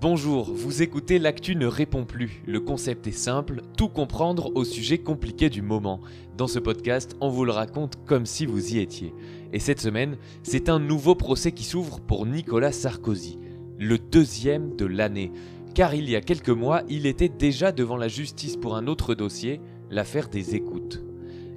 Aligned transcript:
Bonjour, 0.00 0.52
vous 0.54 0.80
écoutez 0.82 1.18
L'actu 1.18 1.56
ne 1.56 1.66
répond 1.66 2.04
plus. 2.04 2.40
Le 2.46 2.60
concept 2.60 3.08
est 3.08 3.10
simple, 3.10 3.62
tout 3.76 3.88
comprendre 3.88 4.52
au 4.54 4.64
sujet 4.64 4.98
compliqué 4.98 5.50
du 5.50 5.60
moment. 5.60 6.00
Dans 6.36 6.46
ce 6.46 6.60
podcast, 6.60 7.16
on 7.20 7.30
vous 7.30 7.44
le 7.44 7.50
raconte 7.50 7.96
comme 8.06 8.24
si 8.24 8.46
vous 8.46 8.74
y 8.74 8.78
étiez. 8.78 9.12
Et 9.52 9.58
cette 9.58 9.80
semaine, 9.80 10.16
c'est 10.44 10.68
un 10.68 10.78
nouveau 10.78 11.16
procès 11.16 11.50
qui 11.50 11.64
s'ouvre 11.64 11.98
pour 11.98 12.26
Nicolas 12.26 12.70
Sarkozy. 12.70 13.40
Le 13.76 13.98
deuxième 13.98 14.76
de 14.76 14.86
l'année. 14.86 15.32
Car 15.74 15.92
il 15.96 16.08
y 16.08 16.14
a 16.14 16.20
quelques 16.20 16.48
mois, 16.48 16.84
il 16.88 17.04
était 17.04 17.28
déjà 17.28 17.72
devant 17.72 17.96
la 17.96 18.06
justice 18.06 18.56
pour 18.56 18.76
un 18.76 18.86
autre 18.86 19.16
dossier, 19.16 19.60
l'affaire 19.90 20.28
des 20.28 20.54
écoutes. 20.54 21.02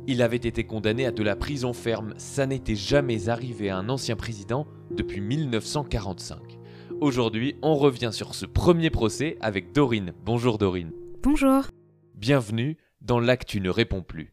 Il 0.08 0.24
avait 0.24 0.38
été 0.38 0.64
condamné 0.64 1.06
à 1.06 1.12
de 1.12 1.22
la 1.22 1.36
prison 1.36 1.74
ferme, 1.74 2.16
ça 2.18 2.48
n'était 2.48 2.76
jamais 2.76 3.30
arrivé 3.30 3.70
à 3.70 3.78
un 3.78 3.88
ancien 3.88 4.16
président 4.16 4.66
depuis 4.90 5.22
1945. 5.22 6.58
Aujourd'hui, 7.02 7.56
on 7.64 7.74
revient 7.74 8.12
sur 8.14 8.36
ce 8.36 8.46
premier 8.46 8.92
procès 8.92 9.36
avec 9.42 9.72
Dorine. 9.72 10.14
Bonjour 10.24 10.60
Dorine. 10.60 10.92
Bonjour. 11.24 11.64
Bienvenue 12.14 12.78
dans 13.02 13.20
L'actu 13.20 13.60
ne 13.60 13.72
répond 13.72 14.04
plus. 14.04 14.32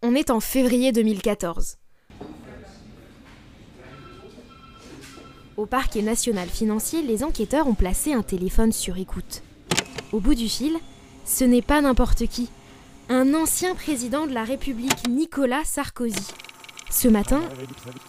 On 0.00 0.14
est 0.14 0.30
en 0.30 0.38
février 0.38 0.92
2014. 0.92 1.78
Au 5.56 5.66
parquet 5.66 6.02
national 6.02 6.48
financier, 6.48 7.02
les 7.02 7.24
enquêteurs 7.24 7.66
ont 7.66 7.74
placé 7.74 8.12
un 8.12 8.22
téléphone 8.22 8.70
sur 8.70 8.96
écoute. 8.96 9.42
Au 10.12 10.20
bout 10.20 10.36
du 10.36 10.48
fil, 10.48 10.78
ce 11.24 11.44
n'est 11.44 11.62
pas 11.62 11.80
n'importe 11.80 12.26
qui. 12.26 12.50
Un 13.08 13.34
ancien 13.34 13.74
président 13.74 14.26
de 14.26 14.32
la 14.32 14.44
République, 14.44 15.08
Nicolas 15.08 15.64
Sarkozy. 15.64 16.32
Ce 16.90 17.08
matin, 17.08 17.42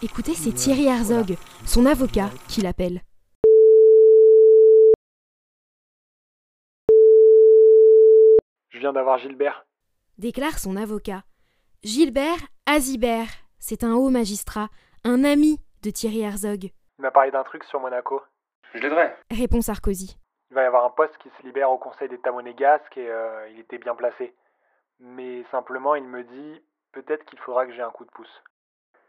écoutez, 0.04 0.34
c'est 0.36 0.54
Thierry 0.54 0.86
Herzog, 0.86 1.36
son 1.66 1.86
avocat, 1.86 2.30
qui 2.48 2.62
l'appelle. 2.62 3.02
Je 8.70 8.80
viens 8.80 8.94
d'avoir 8.94 9.18
Gilbert. 9.18 9.66
Déclare 10.18 10.60
son 10.60 10.76
avocat. 10.76 11.24
Gilbert 11.84 12.38
Azibert, 12.66 13.30
c'est 13.60 13.84
un 13.84 13.94
haut 13.94 14.10
magistrat, 14.10 14.70
un 15.04 15.24
ami 15.24 15.60
de 15.82 15.90
Thierry 15.90 16.22
Herzog. 16.22 16.66
Il 17.00 17.02
m'a 17.02 17.12
parlé 17.12 17.32
d'un 17.32 17.44
truc 17.44 17.64
sur 17.64 17.80
Monaco. 17.80 18.22
Je 18.74 18.80
l'aiderai. 18.80 19.14
Répond 19.32 19.62
Sarkozy. 19.62 20.18
Il 20.52 20.56
va 20.56 20.64
y 20.64 20.66
avoir 20.66 20.86
un 20.86 20.90
poste 20.90 21.18
qui 21.18 21.30
se 21.30 21.44
libère 21.44 21.72
au 21.72 21.78
Conseil 21.78 22.10
d'État 22.10 22.32
monégasque 22.32 22.98
et 22.98 23.10
euh, 23.10 23.50
il 23.50 23.60
était 23.60 23.78
bien 23.78 23.96
placé. 23.96 24.34
Mais 25.00 25.44
simplement, 25.52 25.96
il 25.96 26.04
me 26.04 26.24
dit 26.24 26.62
peut-être 26.92 27.26
qu'il 27.26 27.40
faudra 27.40 27.66
que 27.66 27.74
j'ai 27.74 27.82
un 27.82 27.92
coup 27.92 28.06
de 28.06 28.12
pouce. 28.12 28.44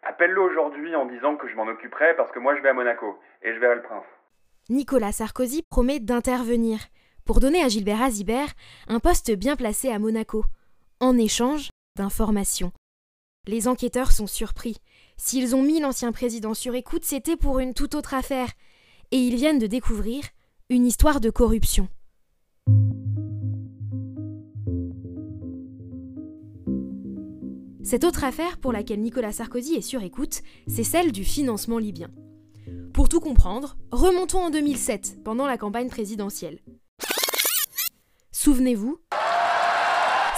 Appelle-le 0.02 0.40
aujourd'hui 0.40 0.94
en 0.96 1.06
disant 1.06 1.36
que 1.36 1.48
je 1.48 1.56
m'en 1.56 1.66
occuperai 1.66 2.14
parce 2.16 2.30
que 2.32 2.38
moi 2.38 2.56
je 2.56 2.62
vais 2.62 2.68
à 2.68 2.74
Monaco 2.74 3.18
et 3.42 3.54
je 3.54 3.58
verrai 3.58 3.76
le 3.76 3.82
prince. 3.82 4.04
Nicolas 4.68 5.12
Sarkozy 5.12 5.62
promet 5.62 6.00
d'intervenir 6.00 6.78
pour 7.24 7.40
donner 7.40 7.62
à 7.62 7.68
Gilbert 7.68 8.02
Azibert 8.02 8.48
un 8.88 9.00
poste 9.00 9.32
bien 9.32 9.56
placé 9.56 9.90
à 9.90 9.98
Monaco, 9.98 10.44
en 11.00 11.18
échange 11.18 11.70
d'informations. 11.96 12.72
Les 13.46 13.68
enquêteurs 13.68 14.12
sont 14.12 14.26
surpris. 14.26 14.78
S'ils 15.16 15.54
ont 15.54 15.62
mis 15.62 15.80
l'ancien 15.80 16.12
président 16.12 16.54
sur 16.54 16.74
écoute, 16.74 17.04
c'était 17.04 17.36
pour 17.36 17.58
une 17.58 17.74
toute 17.74 17.94
autre 17.94 18.14
affaire. 18.14 18.48
Et 19.12 19.18
ils 19.18 19.36
viennent 19.36 19.58
de 19.58 19.68
découvrir 19.68 20.24
une 20.68 20.84
histoire 20.84 21.20
de 21.20 21.30
corruption. 21.30 21.88
Cette 27.84 28.02
autre 28.02 28.24
affaire 28.24 28.58
pour 28.58 28.72
laquelle 28.72 29.00
Nicolas 29.00 29.30
Sarkozy 29.30 29.76
est 29.76 29.80
sur 29.80 30.02
écoute, 30.02 30.42
c'est 30.66 30.82
celle 30.82 31.12
du 31.12 31.22
financement 31.22 31.78
libyen. 31.78 32.10
Pour 32.92 33.08
tout 33.08 33.20
comprendre, 33.20 33.76
remontons 33.92 34.46
en 34.46 34.50
2007, 34.50 35.22
pendant 35.22 35.46
la 35.46 35.56
campagne 35.56 35.88
présidentielle. 35.88 36.58
Souvenez-vous, 38.32 38.98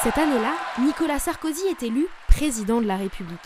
cette 0.03 0.19
année-là, 0.19 0.55
Nicolas 0.81 1.19
Sarkozy 1.19 1.67
est 1.71 1.83
élu 1.83 2.07
président 2.29 2.83
de 2.83 2.87
la 2.87 2.99
République. 2.99 3.39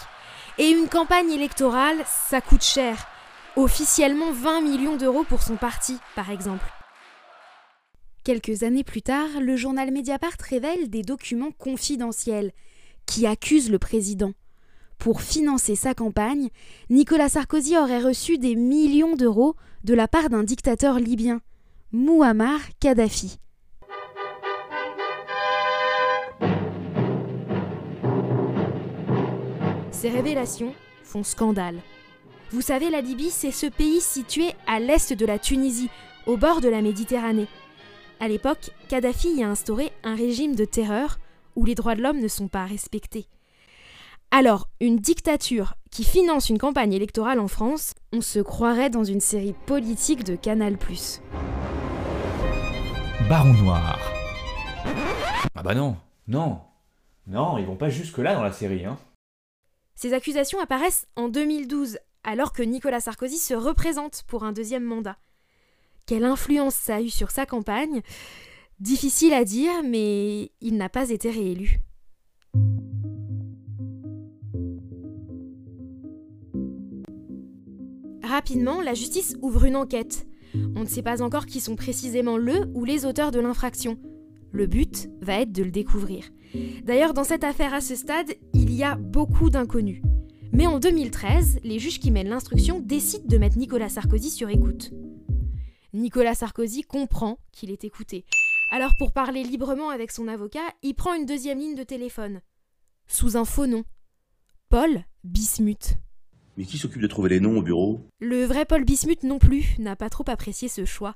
Et 0.59 0.69
une 0.69 0.89
campagne 0.89 1.31
électorale, 1.31 1.99
ça 2.07 2.41
coûte 2.41 2.65
cher. 2.65 3.07
Officiellement 3.55 4.33
20 4.33 4.63
millions 4.63 4.97
d'euros 4.97 5.25
pour 5.25 5.43
son 5.43 5.57
parti, 5.57 5.99
par 6.17 6.31
exemple. 6.31 6.65
Quelques 8.25 8.63
années 8.63 8.85
plus 8.85 9.03
tard, 9.03 9.29
le 9.41 9.57
journal 9.57 9.91
Mediapart 9.91 10.37
révèle 10.49 10.89
des 10.89 11.03
documents 11.03 11.51
confidentiels 11.51 12.53
qui 13.05 13.27
accusent 13.27 13.71
le 13.71 13.81
président. 13.81 14.33
Pour 14.99 15.23
financer 15.23 15.75
sa 15.75 15.93
campagne, 15.93 16.49
Nicolas 16.89 17.29
Sarkozy 17.29 17.77
aurait 17.77 18.01
reçu 18.01 18.39
des 18.39 18.55
millions 18.55 19.17
d'euros 19.17 19.57
de 19.83 19.95
la 19.95 20.07
part 20.07 20.31
d'un 20.31 20.45
dictateur 20.45 21.01
libyen, 21.01 21.41
Muammar 21.91 22.61
Kadhafi. 22.79 23.39
Ces 29.91 30.11
révélations 30.11 30.75
font 31.03 31.25
scandale. 31.25 31.81
Vous 32.53 32.61
savez, 32.61 32.89
la 32.89 33.01
Libye, 33.01 33.31
c'est 33.31 33.51
ce 33.51 33.67
pays 33.67 34.01
situé 34.01 34.51
à 34.69 34.79
l'est 34.79 35.13
de 35.13 35.27
la 35.27 35.41
Tunisie, 35.41 35.91
au 36.27 36.37
bord 36.37 36.61
de 36.61 36.69
la 36.69 36.83
Méditerranée. 36.83 37.49
À 38.23 38.29
l'époque, 38.29 38.71
Kadhafi 38.89 39.35
y 39.35 39.43
a 39.43 39.49
instauré 39.49 39.91
un 40.05 40.15
régime 40.15 40.55
de 40.55 40.65
terreur 40.65 41.19
où 41.57 41.65
les 41.65 41.75
droits 41.75 41.97
de 41.97 42.03
l'homme 42.03 42.21
ne 42.21 42.29
sont 42.29 42.47
pas 42.47 42.67
respectés. 42.67 43.27
Alors, 44.31 44.69
une 44.79 44.99
dictature 44.99 45.75
qui 45.91 46.05
finance 46.05 46.49
une 46.49 46.59
campagne 46.59 46.93
électorale 46.93 47.41
en 47.41 47.49
France, 47.49 47.95
on 48.13 48.21
se 48.21 48.39
croirait 48.39 48.91
dans 48.91 49.03
une 49.03 49.19
série 49.19 49.57
politique 49.67 50.23
de 50.23 50.37
Canal+. 50.37 50.77
Baron 53.29 53.55
Noir. 53.55 53.99
Ah 55.57 55.65
bah 55.65 55.75
non, 55.75 55.97
non, 56.29 56.61
non, 57.27 57.59
ils 57.59 57.67
vont 57.67 57.75
pas 57.75 57.91
jusque-là 57.91 58.37
dans 58.37 58.45
la 58.45 58.53
série, 58.53 58.85
hein. 58.85 58.99
Ces 59.97 60.15
accusations 60.15 60.61
apparaissent 60.61 61.09
en 61.17 61.29
2012, 61.29 61.99
alors 62.23 62.53
que 62.53 62.63
Nicolas 62.63 63.01
Sarkozy 63.01 63.39
se 63.39 63.55
représente 63.55 64.23
pour 64.29 64.45
un 64.45 64.53
deuxième 64.53 64.85
mandat. 64.85 65.17
Quelle 66.07 66.25
influence 66.25 66.75
ça 66.75 66.97
a 66.97 67.01
eu 67.01 67.11
sur 67.11 67.31
sa 67.31 67.47
campagne 67.47 68.03
Difficile 68.81 69.33
à 69.33 69.45
dire, 69.45 69.83
mais 69.85 70.51
il 70.61 70.77
n'a 70.77 70.89
pas 70.89 71.11
été 71.11 71.31
réélu. 71.31 71.79
Rapidement, 78.25 78.81
la 78.81 78.95
justice 78.95 79.37
ouvre 79.43 79.65
une 79.65 79.77
enquête. 79.77 80.27
On 80.75 80.81
ne 80.81 80.87
sait 80.87 81.03
pas 81.03 81.23
encore 81.23 81.47
qui 81.47 81.61
sont 81.61 81.77
précisément 81.77 82.37
le 82.37 82.71
ou 82.75 82.85
les 82.85 83.05
auteurs 83.07 83.31
de 83.31 83.41
l'infraction. 83.41 83.99
Le 84.51 84.67
but 84.67 85.09
va 85.21 85.41
être 85.41 85.53
de 85.53 85.63
le 85.63 85.71
découvrir. 85.71 86.31
D'ailleurs, 86.85 87.15
dans 87.15 87.25
cette 87.25 87.45
affaire 87.45 87.73
à 87.73 87.81
ce 87.81 87.95
stade, 87.95 88.33
il 88.53 88.75
y 88.75 88.83
a 88.83 88.97
beaucoup 88.97 89.49
d'inconnus. 89.49 90.03
Mais 90.53 90.67
en 90.67 90.79
2013, 90.79 91.61
les 91.65 91.79
juges 91.79 92.01
qui 92.01 92.11
mènent 92.11 92.29
l'instruction 92.29 92.81
décident 92.81 93.27
de 93.27 93.39
mettre 93.39 93.57
Nicolas 93.57 93.89
Sarkozy 93.89 94.31
sur 94.31 94.51
écoute. 94.51 94.93
Nicolas 95.95 96.35
Sarkozy 96.35 96.83
comprend 96.83 97.39
qu'il 97.53 97.71
est 97.71 97.85
écouté. 97.85 98.25
Alors 98.71 98.97
pour 98.97 99.13
parler 99.13 99.43
librement 99.43 99.91
avec 99.91 100.11
son 100.11 100.27
avocat, 100.27 100.73
il 100.83 100.95
prend 100.95 101.15
une 101.15 101.27
deuxième 101.27 101.59
ligne 101.59 101.75
de 101.75 101.83
téléphone. 101.83 102.41
Sous 103.09 103.37
un 103.37 103.45
faux 103.45 103.67
nom. 103.67 103.85
Paul 104.71 105.05
Bismuth. 105.23 105.99
Mais 106.57 106.65
qui 106.65 106.79
s'occupe 106.79 107.03
de 107.03 107.07
trouver 107.07 107.29
les 107.29 107.41
noms 107.41 107.59
au 107.59 107.63
bureau? 107.63 108.01
Le 108.21 108.45
vrai 108.45 108.65
Paul 108.65 108.85
Bismuth 108.85 109.23
non 109.23 109.39
plus 109.39 109.79
n'a 109.79 109.95
pas 109.95 110.09
trop 110.09 110.25
apprécié 110.29 110.69
ce 110.69 110.87
choix. 110.87 111.15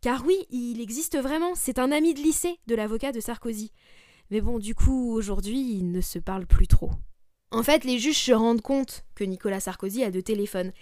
Car 0.00 0.26
oui, 0.26 0.36
il 0.50 0.80
existe 0.80 1.16
vraiment, 1.16 1.54
c'est 1.54 1.78
un 1.78 1.92
ami 1.92 2.12
de 2.12 2.20
lycée 2.20 2.58
de 2.66 2.74
l'avocat 2.74 3.12
de 3.12 3.20
Sarkozy. 3.20 3.70
Mais 4.30 4.40
bon, 4.40 4.58
du 4.58 4.74
coup, 4.74 5.12
aujourd'hui, 5.12 5.60
ils 5.60 5.92
ne 5.92 6.00
se 6.00 6.18
parlent 6.18 6.46
plus 6.46 6.66
trop. 6.66 6.90
En 7.52 7.62
fait, 7.62 7.84
les 7.84 8.00
juges 8.00 8.18
se 8.18 8.32
rendent 8.32 8.60
compte 8.60 9.04
que 9.14 9.22
Nicolas 9.22 9.60
Sarkozy 9.60 10.02
a 10.02 10.10
deux 10.10 10.22
téléphones, 10.22 10.72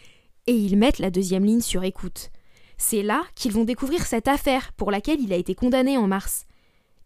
et 0.47 0.57
ils 0.57 0.79
mettent 0.79 0.99
la 0.99 1.11
deuxième 1.11 1.45
ligne 1.45 1.61
sur 1.61 1.85
écoute. 1.85 2.31
C'est 2.77 3.03
là 3.03 3.23
qu'ils 3.35 3.53
vont 3.53 3.65
découvrir 3.65 4.07
cette 4.07 4.29
affaire 4.29 4.73
pour 4.73 4.91
laquelle 4.91 5.21
il 5.21 5.33
a 5.33 5.37
été 5.37 5.55
condamné 5.55 5.97
en 5.97 6.07
mars. 6.07 6.47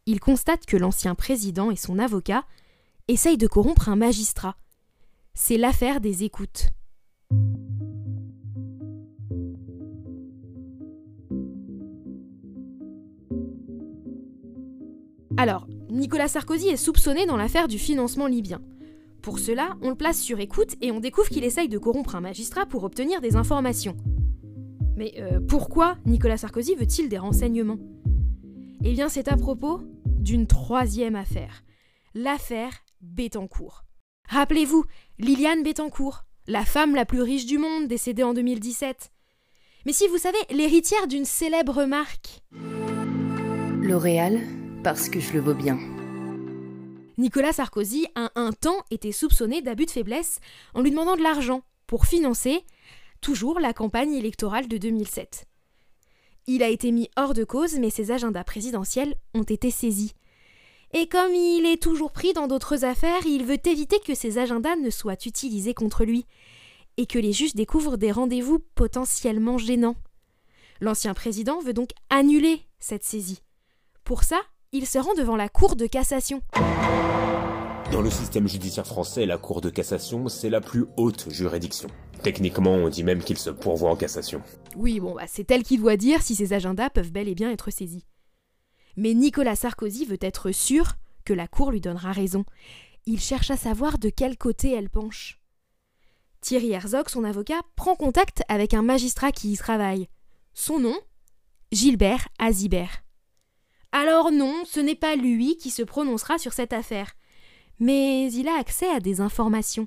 Ils 0.07 0.21
constatent 0.21 0.67
que 0.67 0.77
l'ancien 0.77 1.15
président 1.15 1.71
et 1.71 1.77
son 1.77 1.99
avocat 1.99 2.45
essayent 3.09 3.39
de 3.39 3.47
corrompre 3.47 3.89
un 3.89 3.97
magistrat. 3.97 4.57
C'est 5.35 5.59
l'affaire 5.59 6.01
des 6.01 6.25
écoutes. 6.25 6.69
Alors, 15.37 15.69
Nicolas 15.89 16.27
Sarkozy 16.27 16.69
est 16.69 16.77
soupçonné 16.77 17.25
dans 17.25 17.37
l'affaire 17.37 17.69
du 17.69 17.79
financement 17.79 18.27
libyen. 18.27 18.61
Pour 19.23 19.39
cela, 19.39 19.77
on 19.83 19.91
le 19.91 19.95
place 19.95 20.21
sur 20.21 20.41
écoute 20.41 20.75
et 20.81 20.91
on 20.91 21.01
découvre 21.01 21.29
qu'il 21.29 21.45
essaye 21.45 21.69
de 21.69 21.79
corrompre 21.79 22.17
un 22.17 22.21
magistrat 22.21 22.67
pour 22.67 22.83
obtenir 22.83 23.21
des 23.21 23.37
informations. 23.37 23.97
Mais 24.99 25.15
euh, 25.19 25.39
pourquoi 25.39 25.97
Nicolas 26.07 26.37
Sarkozy 26.37 26.75
veut-il 26.75 27.09
des 27.09 27.19
renseignements? 27.19 27.79
Eh 28.83 28.93
bien, 28.95 29.09
c'est 29.09 29.29
à 29.29 29.37
propos 29.37 29.81
d'une 30.05 30.49
troisième 30.49 31.15
affaire, 31.15 31.63
l'affaire 32.15 32.73
Bettencourt. 33.01 33.85
Rappelez-vous, 34.29 34.85
Liliane 35.21 35.63
Bettencourt, 35.63 36.25
la 36.49 36.65
femme 36.65 36.97
la 36.97 37.05
plus 37.05 37.23
riche 37.23 37.47
du 37.47 37.59
monde, 37.59 37.87
décédée 37.87 38.25
en 38.25 38.35
2017. 38.35 39.13
Mais 39.87 39.93
si 39.93 40.09
vous 40.09 40.19
savez, 40.19 40.39
l'héritière 40.51 41.07
d'une 41.07 41.25
célèbre 41.25 41.85
marque. 41.85 42.43
L'Oréal, 43.81 44.41
parce 44.83 45.09
que 45.09 45.21
je 45.21 45.33
le 45.33 45.39
vaux 45.39 45.55
bien. 45.55 45.79
Nicolas 47.19 47.53
Sarkozy 47.53 48.09
a 48.17 48.33
un 48.35 48.51
temps 48.51 48.83
été 48.91 49.13
soupçonné 49.13 49.63
d'abus 49.63 49.87
de 49.87 49.93
faiblesse 49.93 50.41
en 50.75 50.83
lui 50.83 50.91
demandant 50.91 51.15
de 51.15 51.23
l'argent 51.23 51.63
pour 51.87 52.07
financer 52.07 52.65
toujours 53.21 53.61
la 53.61 53.73
campagne 53.73 54.15
électorale 54.15 54.69
de 54.69 54.79
2007. 54.79 55.47
Il 56.47 56.63
a 56.63 56.69
été 56.69 56.93
mis 56.93 57.11
hors 57.17 57.35
de 57.35 57.45
cause, 57.45 57.79
mais 57.79 57.91
ses 57.91 58.11
agendas 58.11 58.45
présidentiels 58.45 59.15
ont 59.35 59.43
été 59.43 59.71
saisis. 59.71 60.15
Et 60.95 61.07
comme 61.07 61.35
il 61.35 61.67
est 61.67 61.83
toujours 61.83 62.13
pris 62.13 62.33
dans 62.33 62.47
d'autres 62.47 62.85
affaires, 62.85 63.27
il 63.27 63.45
veut 63.45 63.59
éviter 63.67 63.99
que 64.01 64.15
ses 64.15 64.39
agendas 64.39 64.77
ne 64.77 64.89
soient 64.89 65.27
utilisés 65.27 65.75
contre 65.75 66.05
lui, 66.05 66.25
et 66.97 67.07
que 67.07 67.19
les 67.19 67.33
juges 67.33 67.55
découvrent 67.55 67.99
des 67.99 68.13
rendez-vous 68.13 68.61
potentiellement 68.75 69.59
gênants. 69.59 69.97
L'ancien 70.81 71.13
président 71.13 71.61
veut 71.61 71.75
donc 71.75 71.91
annuler 72.09 72.63
cette 72.81 73.05
saisie. 73.05 73.43
Pour 74.05 74.25
ça, 74.25 74.41
il 74.73 74.87
se 74.87 74.99
rend 74.99 75.15
devant 75.15 75.37
la 75.37 75.49
Cour 75.49 75.77
de 75.77 75.87
cassation. 75.87 76.41
Dans 77.93 78.01
le 78.01 78.11
système 78.11 78.49
judiciaire 78.49 78.87
français, 78.87 79.27
la 79.27 79.39
Cour 79.39 79.61
de 79.61 79.71
cassation, 79.71 80.29
c'est 80.29 80.51
la 80.51 80.61
plus 80.61 80.87
haute 80.97 81.27
juridiction. 81.31 81.89
Techniquement, 82.23 82.73
on 82.73 82.89
dit 82.89 83.05
même 83.05 83.23
qu'il 83.23 83.39
se 83.39 83.51
pourvoit 83.51 83.91
en 83.91 83.97
cassation. 83.97 84.43
Oui, 84.77 85.01
bon, 85.01 85.15
bah, 85.15 85.25
c'est 85.27 85.51
elle 85.51 85.63
qui 85.63 85.79
doit 85.79 85.97
dire 85.97 86.23
si 86.23 86.35
ses 86.35 86.53
agendas 86.53 86.91
peuvent 86.91 87.13
bel 87.13 87.29
et 87.29 87.35
bien 87.35 87.51
être 87.51 87.71
saisis. 87.71 88.05
Mais 88.97 89.15
Nicolas 89.15 89.57
Sarkozy 89.57 90.05
veut 90.05 90.19
être 90.21 90.51
sûr 90.51 90.95
que 91.25 91.33
la 91.33 91.47
Cour 91.47 91.71
lui 91.71 91.81
donnera 91.81 92.13
raison. 92.13 92.45
Il 93.07 93.21
cherche 93.21 93.51
à 93.51 93.57
savoir 93.57 93.99
de 93.99 94.09
quel 94.09 94.37
côté 94.37 94.73
elle 94.73 94.91
penche. 94.91 95.41
Thierry 96.41 96.73
Herzog, 96.73 97.09
son 97.09 97.25
avocat, 97.25 97.61
prend 97.77 97.97
contact 97.97 98.43
avec 98.49 98.75
un 98.75 98.83
magistrat 98.83 99.33
qui 99.33 99.53
y 99.53 99.57
travaille. 99.57 100.09
Son 100.55 100.79
nom 100.79 100.97
Gilbert 101.71 102.29
Azibert. 102.39 103.03
Alors 103.93 104.33
non, 104.33 104.65
ce 104.65 104.81
n'est 104.81 104.95
pas 104.95 105.17
lui 105.17 105.57
qui 105.57 105.71
se 105.71 105.83
prononcera 105.83 106.39
sur 106.39 106.53
cette 106.53 106.73
affaire. 106.73 107.13
Mais 107.79 108.33
il 108.33 108.49
a 108.49 108.59
accès 108.59 108.89
à 108.89 109.01
des 109.01 109.21
informations. 109.21 109.87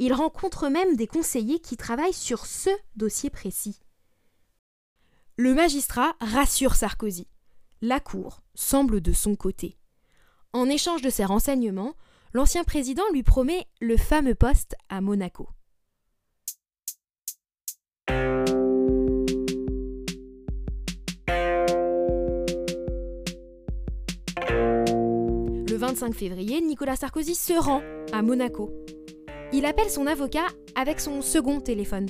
Il 0.00 0.12
rencontre 0.12 0.68
même 0.68 0.94
des 0.96 1.08
conseillers 1.08 1.58
qui 1.58 1.76
travaillent 1.76 2.12
sur 2.12 2.46
ce 2.46 2.70
dossier 2.94 3.30
précis. 3.30 3.80
Le 5.36 5.54
magistrat 5.54 6.14
rassure 6.20 6.76
Sarkozy. 6.76 7.26
La 7.82 7.98
Cour 7.98 8.42
semble 8.54 9.00
de 9.00 9.12
son 9.12 9.34
côté. 9.34 9.76
En 10.52 10.68
échange 10.68 11.02
de 11.02 11.10
ces 11.10 11.24
renseignements, 11.24 11.94
l'ancien 12.32 12.64
président 12.64 13.02
lui 13.12 13.22
promet 13.22 13.66
le 13.80 13.96
fameux 13.96 14.34
poste 14.34 14.76
à 14.88 15.00
Monaco. 15.00 15.48
Le 25.68 25.76
25 25.76 26.14
février, 26.14 26.60
Nicolas 26.60 26.96
Sarkozy 26.96 27.34
se 27.34 27.52
rend 27.52 27.82
à 28.12 28.22
Monaco. 28.22 28.72
Il 29.52 29.64
appelle 29.64 29.88
son 29.88 30.06
avocat 30.06 30.46
avec 30.76 31.00
son 31.00 31.22
second 31.22 31.60
téléphone. 31.60 32.06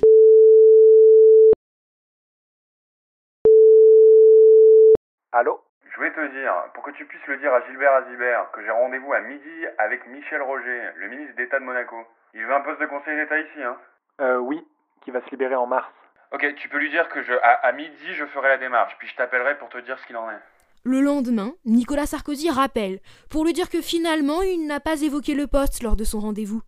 Allô? 5.32 5.60
Je 5.90 5.96
voulais 5.96 6.12
te 6.12 6.32
dire, 6.40 6.52
pour 6.74 6.82
que 6.84 6.90
tu 6.92 7.06
puisses 7.06 7.26
le 7.26 7.38
dire 7.38 7.52
à 7.52 7.64
Gilbert 7.66 7.92
Azibert, 7.92 8.50
que 8.52 8.62
j'ai 8.62 8.70
rendez-vous 8.70 9.12
à 9.12 9.20
midi 9.20 9.66
avec 9.78 10.06
Michel 10.08 10.42
Roger, 10.42 10.90
le 10.96 11.08
ministre 11.08 11.34
d'État 11.36 11.58
de 11.58 11.64
Monaco. 11.64 11.96
Il 12.34 12.44
veut 12.44 12.54
un 12.54 12.60
poste 12.60 12.80
de 12.80 12.86
conseiller 12.86 13.16
d'État 13.22 13.38
ici, 13.40 13.62
hein 13.62 13.76
Euh, 14.20 14.38
oui, 14.38 14.60
qui 15.04 15.10
va 15.10 15.20
se 15.24 15.30
libérer 15.30 15.54
en 15.54 15.66
mars. 15.66 15.88
Ok, 16.32 16.44
tu 16.56 16.68
peux 16.68 16.78
lui 16.78 16.90
dire 16.90 17.08
que 17.08 17.22
je, 17.22 17.32
à, 17.32 17.66
à 17.66 17.72
midi, 17.72 18.14
je 18.14 18.26
ferai 18.26 18.48
la 18.48 18.58
démarche, 18.58 18.94
puis 18.98 19.08
je 19.08 19.16
t'appellerai 19.16 19.58
pour 19.58 19.68
te 19.70 19.78
dire 19.78 19.98
ce 19.98 20.06
qu'il 20.06 20.16
en 20.16 20.30
est. 20.30 20.40
Le 20.84 21.00
lendemain, 21.00 21.52
Nicolas 21.64 22.06
Sarkozy 22.06 22.50
rappelle 22.50 23.00
pour 23.30 23.44
lui 23.44 23.52
dire 23.52 23.68
que 23.68 23.80
finalement 23.80 24.42
il 24.42 24.66
n'a 24.66 24.80
pas 24.80 25.02
évoqué 25.02 25.34
le 25.34 25.46
poste 25.46 25.82
lors 25.82 25.96
de 25.96 26.04
son 26.04 26.20
rendez-vous. 26.20 26.62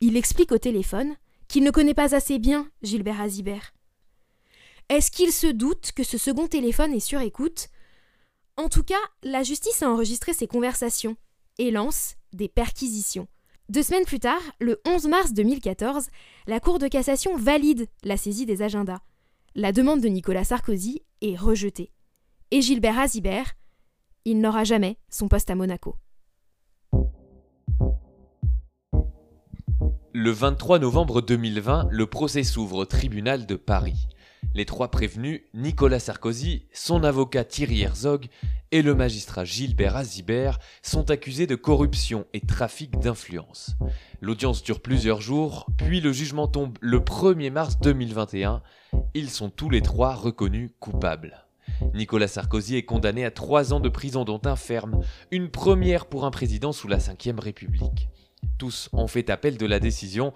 Il 0.00 0.16
explique 0.16 0.52
au 0.52 0.58
téléphone 0.58 1.14
qu'il 1.46 1.62
ne 1.62 1.70
connaît 1.70 1.94
pas 1.94 2.14
assez 2.14 2.38
bien 2.38 2.70
Gilbert 2.82 3.20
Azibert. 3.20 3.74
Est-ce 4.88 5.10
qu'il 5.10 5.30
se 5.30 5.46
doute 5.46 5.92
que 5.94 6.04
ce 6.04 6.16
second 6.16 6.46
téléphone 6.48 6.92
est 6.94 7.00
sur 7.00 7.20
écoute? 7.20 7.68
En 8.56 8.68
tout 8.68 8.82
cas, 8.82 9.00
la 9.22 9.42
justice 9.42 9.82
a 9.82 9.90
enregistré 9.90 10.32
ces 10.32 10.46
conversations 10.46 11.16
et 11.58 11.70
lance 11.70 12.16
des 12.32 12.48
perquisitions. 12.48 13.28
Deux 13.68 13.82
semaines 13.82 14.04
plus 14.04 14.20
tard, 14.20 14.40
le 14.58 14.80
11 14.86 15.06
mars 15.06 15.32
2014, 15.32 16.08
la 16.46 16.60
Cour 16.60 16.78
de 16.78 16.88
cassation 16.88 17.36
valide 17.36 17.86
la 18.02 18.16
saisie 18.16 18.46
des 18.46 18.62
agendas. 18.62 19.00
La 19.54 19.70
demande 19.70 20.00
de 20.00 20.08
Nicolas 20.08 20.44
Sarkozy 20.44 21.02
est 21.20 21.36
rejetée. 21.36 21.92
Et 22.50 22.62
Gilbert 22.62 22.98
Azibert, 22.98 23.52
il 24.24 24.40
n'aura 24.40 24.64
jamais 24.64 24.98
son 25.10 25.28
poste 25.28 25.50
à 25.50 25.54
Monaco. 25.54 25.94
Le 30.12 30.32
23 30.32 30.80
novembre 30.80 31.22
2020, 31.22 31.86
le 31.92 32.06
procès 32.06 32.42
s'ouvre 32.42 32.78
au 32.78 32.84
tribunal 32.84 33.46
de 33.46 33.54
Paris. 33.54 34.08
Les 34.54 34.64
trois 34.64 34.90
prévenus, 34.90 35.42
Nicolas 35.54 36.00
Sarkozy, 36.00 36.66
son 36.72 37.04
avocat 37.04 37.44
Thierry 37.44 37.82
Herzog 37.82 38.26
et 38.72 38.82
le 38.82 38.96
magistrat 38.96 39.44
Gilbert 39.44 39.96
Azibert, 39.96 40.58
sont 40.82 41.12
accusés 41.12 41.46
de 41.46 41.54
corruption 41.54 42.26
et 42.32 42.40
trafic 42.40 42.98
d'influence. 42.98 43.76
L'audience 44.20 44.64
dure 44.64 44.80
plusieurs 44.80 45.20
jours, 45.20 45.66
puis 45.76 46.00
le 46.00 46.10
jugement 46.10 46.48
tombe 46.48 46.76
le 46.80 46.98
1er 46.98 47.52
mars 47.52 47.78
2021. 47.78 48.62
Ils 49.14 49.30
sont 49.30 49.48
tous 49.48 49.70
les 49.70 49.80
trois 49.80 50.16
reconnus 50.16 50.72
coupables. 50.80 51.46
Nicolas 51.94 52.26
Sarkozy 52.26 52.74
est 52.74 52.84
condamné 52.84 53.24
à 53.24 53.30
trois 53.30 53.72
ans 53.72 53.80
de 53.80 53.88
prison 53.88 54.24
dont 54.24 54.40
un 54.44 54.56
ferme, 54.56 55.02
une 55.30 55.50
première 55.50 56.06
pour 56.06 56.24
un 56.24 56.32
président 56.32 56.72
sous 56.72 56.88
la 56.88 56.96
Ve 56.96 57.38
République. 57.38 58.08
Tous 58.60 58.90
ont 58.92 59.06
fait 59.06 59.30
appel 59.30 59.56
de 59.56 59.64
la 59.64 59.80
décision. 59.80 60.34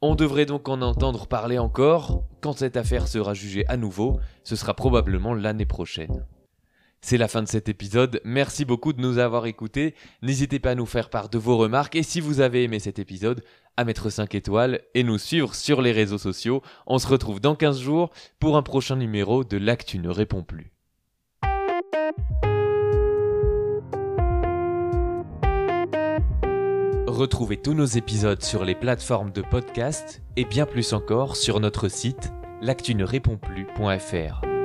On 0.00 0.14
devrait 0.14 0.46
donc 0.46 0.66
en 0.70 0.80
entendre 0.80 1.26
parler 1.26 1.58
encore. 1.58 2.24
Quand 2.40 2.54
cette 2.54 2.78
affaire 2.78 3.06
sera 3.06 3.34
jugée 3.34 3.66
à 3.68 3.76
nouveau, 3.76 4.18
ce 4.44 4.56
sera 4.56 4.72
probablement 4.72 5.34
l'année 5.34 5.66
prochaine. 5.66 6.24
C'est 7.02 7.18
la 7.18 7.28
fin 7.28 7.42
de 7.42 7.48
cet 7.48 7.68
épisode. 7.68 8.22
Merci 8.24 8.64
beaucoup 8.64 8.94
de 8.94 9.02
nous 9.02 9.18
avoir 9.18 9.44
écoutés. 9.44 9.94
N'hésitez 10.22 10.58
pas 10.58 10.70
à 10.70 10.74
nous 10.74 10.86
faire 10.86 11.10
part 11.10 11.28
de 11.28 11.36
vos 11.36 11.58
remarques 11.58 11.96
et 11.96 12.02
si 12.02 12.22
vous 12.22 12.40
avez 12.40 12.64
aimé 12.64 12.78
cet 12.78 12.98
épisode, 12.98 13.44
à 13.76 13.84
mettre 13.84 14.08
5 14.08 14.34
étoiles 14.34 14.80
et 14.94 15.02
nous 15.02 15.18
suivre 15.18 15.54
sur 15.54 15.82
les 15.82 15.92
réseaux 15.92 16.16
sociaux. 16.16 16.62
On 16.86 16.96
se 16.96 17.06
retrouve 17.06 17.42
dans 17.42 17.56
15 17.56 17.78
jours 17.78 18.08
pour 18.38 18.56
un 18.56 18.62
prochain 18.62 18.96
numéro 18.96 19.44
de 19.44 19.58
L'actu 19.58 19.98
ne 19.98 20.08
répond 20.08 20.42
plus. 20.42 20.75
Retrouvez 27.16 27.56
tous 27.56 27.72
nos 27.72 27.86
épisodes 27.86 28.42
sur 28.42 28.62
les 28.62 28.74
plateformes 28.74 29.30
de 29.30 29.40
podcast 29.40 30.20
et 30.36 30.44
bien 30.44 30.66
plus 30.66 30.92
encore 30.92 31.36
sur 31.36 31.60
notre 31.60 31.88
site 31.88 32.30
l'actu 32.60 32.94
plus.fr. 33.38 34.55